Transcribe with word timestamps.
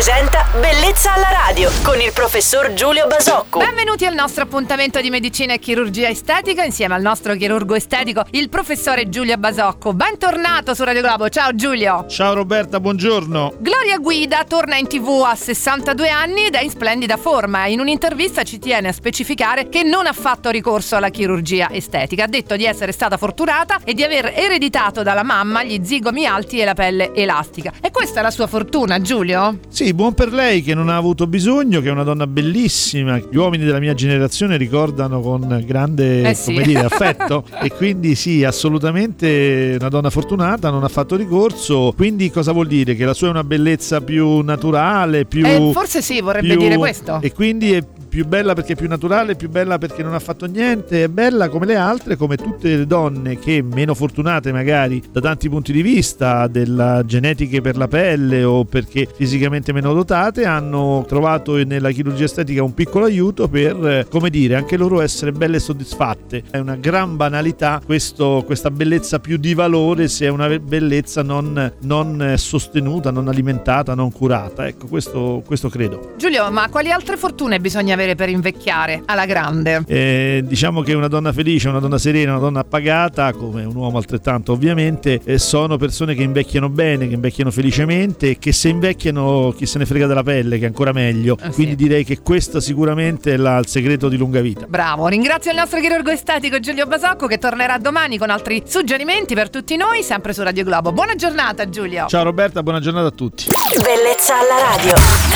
presenta 0.00 0.46
Bellezza 0.58 1.12
alla 1.12 1.28
radio 1.30 1.70
con 1.82 2.00
il 2.00 2.10
professor 2.14 2.72
Giulio 2.72 3.06
Basocco. 3.06 3.58
Benvenuti 3.58 4.06
al 4.06 4.14
nostro 4.14 4.44
appuntamento 4.44 4.98
di 4.98 5.10
medicina 5.10 5.52
e 5.52 5.58
chirurgia 5.58 6.08
estetica 6.08 6.64
insieme 6.64 6.94
al 6.94 7.02
nostro 7.02 7.34
chirurgo 7.34 7.74
estetico, 7.74 8.24
il 8.30 8.48
professore 8.48 9.10
Giulio 9.10 9.36
Basocco. 9.36 9.92
Bentornato 9.92 10.72
su 10.72 10.84
Radio 10.84 11.02
Globo. 11.02 11.28
Ciao 11.28 11.54
Giulio. 11.54 12.06
Ciao 12.08 12.32
Roberta, 12.32 12.80
buongiorno. 12.80 13.56
Gloria 13.58 13.98
Guida 13.98 14.44
torna 14.44 14.76
in 14.76 14.88
tv 14.88 15.22
a 15.22 15.34
62 15.34 16.08
anni 16.08 16.46
ed 16.46 16.54
è 16.54 16.62
in 16.62 16.70
splendida 16.70 17.18
forma. 17.18 17.66
In 17.66 17.80
un'intervista 17.80 18.42
ci 18.42 18.58
tiene 18.58 18.88
a 18.88 18.92
specificare 18.92 19.68
che 19.68 19.82
non 19.82 20.06
ha 20.06 20.14
fatto 20.14 20.48
ricorso 20.48 20.96
alla 20.96 21.10
chirurgia 21.10 21.68
estetica. 21.70 22.24
Ha 22.24 22.28
detto 22.28 22.56
di 22.56 22.64
essere 22.64 22.92
stata 22.92 23.18
fortunata 23.18 23.80
e 23.84 23.92
di 23.92 24.02
aver 24.02 24.32
ereditato 24.34 25.02
dalla 25.02 25.24
mamma 25.24 25.62
gli 25.62 25.84
zigomi 25.84 26.24
alti 26.24 26.58
e 26.58 26.64
la 26.64 26.74
pelle 26.74 27.12
elastica. 27.14 27.72
E 27.82 27.90
questa 27.90 28.20
è 28.20 28.22
la 28.22 28.30
sua 28.30 28.46
fortuna, 28.46 28.98
Giulio? 29.02 29.58
Sì, 29.68 29.89
buon 29.94 30.14
per 30.14 30.32
lei 30.32 30.62
che 30.62 30.74
non 30.74 30.88
ha 30.88 30.96
avuto 30.96 31.26
bisogno, 31.26 31.80
che 31.80 31.88
è 31.88 31.92
una 31.92 32.02
donna 32.02 32.26
bellissima. 32.26 33.18
Gli 33.18 33.36
uomini 33.36 33.64
della 33.64 33.78
mia 33.80 33.94
generazione 33.94 34.56
ricordano 34.56 35.20
con 35.20 35.62
grande 35.66 36.28
Eh 36.28 36.34
sì. 36.34 36.52
come 36.52 36.64
dire, 36.64 36.80
affetto 36.80 37.44
e 37.62 37.70
quindi 37.70 38.14
sì, 38.14 38.44
assolutamente 38.44 39.76
una 39.78 39.88
donna 39.88 40.10
fortunata, 40.10 40.70
non 40.70 40.84
ha 40.84 40.88
fatto 40.88 41.16
ricorso. 41.16 41.92
Quindi 41.96 42.30
cosa 42.30 42.52
vuol 42.52 42.66
dire? 42.66 42.94
Che 42.94 43.04
la 43.04 43.14
sua 43.14 43.28
è 43.28 43.30
una 43.30 43.44
bellezza 43.44 44.00
più 44.00 44.40
naturale, 44.40 45.24
più 45.24 45.44
Eh, 45.46 45.70
forse 45.72 46.02
sì, 46.02 46.20
vorrebbe 46.20 46.48
più- 46.48 46.58
dire 46.58 46.76
questo. 46.76 47.18
E 47.20 47.32
quindi 47.32 47.72
è 47.72 47.82
più 48.10 48.26
bella 48.26 48.54
perché 48.54 48.72
è 48.72 48.76
più 48.76 48.88
naturale, 48.88 49.36
più 49.36 49.48
bella 49.48 49.78
perché 49.78 50.02
non 50.02 50.14
ha 50.14 50.18
fatto 50.18 50.46
niente, 50.46 51.04
è 51.04 51.08
bella 51.08 51.48
come 51.48 51.64
le 51.64 51.76
altre, 51.76 52.16
come 52.16 52.36
tutte 52.36 52.76
le 52.76 52.86
donne 52.86 53.38
che 53.38 53.62
meno 53.62 53.94
fortunate 53.94 54.50
magari 54.50 55.00
da 55.12 55.20
tanti 55.20 55.48
punti 55.48 55.72
di 55.72 55.80
vista, 55.80 56.48
della 56.48 57.04
genetiche 57.06 57.60
per 57.60 57.76
la 57.76 57.86
pelle 57.86 58.42
o 58.42 58.64
perché 58.64 59.08
fisicamente 59.14 59.72
meno 59.72 59.94
dotate, 59.94 60.44
hanno 60.44 61.04
trovato 61.06 61.54
nella 61.64 61.92
chirurgia 61.92 62.24
estetica 62.24 62.64
un 62.64 62.74
piccolo 62.74 63.04
aiuto 63.04 63.46
per, 63.46 64.06
come 64.10 64.28
dire, 64.28 64.56
anche 64.56 64.76
loro 64.76 65.00
essere 65.00 65.30
belle 65.30 65.58
e 65.58 65.60
soddisfatte. 65.60 66.42
È 66.50 66.58
una 66.58 66.74
gran 66.74 67.16
banalità 67.16 67.80
questo- 67.84 68.42
questa 68.44 68.72
bellezza 68.72 69.20
più 69.20 69.36
di 69.36 69.54
valore 69.54 70.08
se 70.08 70.26
è 70.26 70.28
una 70.28 70.48
bellezza 70.58 71.22
non, 71.22 71.74
non, 71.82 72.34
sostenuta, 72.36 73.12
non 73.12 73.28
alimentata, 73.28 73.94
non 73.94 74.10
curata. 74.10 74.66
Ecco, 74.66 74.88
questo, 74.88 75.44
questo 75.46 75.68
credo. 75.68 76.14
Giulio, 76.16 76.50
ma 76.50 76.68
quali 76.68 76.90
altre 76.90 77.16
fortune 77.16 77.60
bisogna 77.60 77.94
avere 77.94 77.99
per 78.14 78.28
invecchiare 78.28 79.02
alla 79.04 79.26
grande? 79.26 79.82
Eh, 79.86 80.42
diciamo 80.44 80.82
che 80.82 80.94
una 80.94 81.08
donna 81.08 81.32
felice, 81.32 81.68
una 81.68 81.78
donna 81.80 81.98
serena, 81.98 82.32
una 82.32 82.40
donna 82.40 82.60
appagata, 82.60 83.32
come 83.32 83.64
un 83.64 83.74
uomo 83.76 83.98
altrettanto 83.98 84.52
ovviamente, 84.52 85.20
eh, 85.24 85.38
sono 85.38 85.76
persone 85.76 86.14
che 86.14 86.22
invecchiano 86.22 86.68
bene, 86.68 87.06
che 87.08 87.14
invecchiano 87.14 87.50
felicemente 87.50 88.30
e 88.30 88.38
che 88.38 88.52
se 88.52 88.68
invecchiano 88.68 89.54
chi 89.56 89.66
se 89.66 89.78
ne 89.78 89.86
frega 89.86 90.06
della 90.06 90.22
pelle, 90.22 90.58
che 90.58 90.64
è 90.64 90.66
ancora 90.66 90.92
meglio. 90.92 91.36
Ah, 91.40 91.46
sì. 91.46 91.52
Quindi 91.52 91.76
direi 91.76 92.04
che 92.04 92.20
questo 92.22 92.60
sicuramente 92.60 93.34
è 93.34 93.36
la- 93.36 93.58
il 93.58 93.66
segreto 93.66 94.08
di 94.08 94.16
lunga 94.16 94.40
vita. 94.40 94.66
Bravo, 94.68 95.06
ringrazio 95.08 95.50
il 95.50 95.56
nostro 95.58 95.80
chirurgo 95.80 96.10
estetico 96.10 96.58
Giulio 96.60 96.86
Basocco 96.86 97.26
che 97.26 97.38
tornerà 97.38 97.78
domani 97.78 98.18
con 98.18 98.30
altri 98.30 98.62
suggerimenti 98.66 99.34
per 99.34 99.50
tutti 99.50 99.76
noi, 99.76 100.02
sempre 100.02 100.32
su 100.32 100.42
Radio 100.42 100.64
Globo. 100.64 100.92
Buona 100.92 101.14
giornata 101.14 101.68
Giulio! 101.68 102.06
Ciao 102.06 102.22
Roberta, 102.24 102.62
buona 102.62 102.80
giornata 102.80 103.06
a 103.08 103.10
tutti. 103.12 103.46
Bellezza 103.82 104.34
alla 104.38 104.74
radio. 104.76 105.29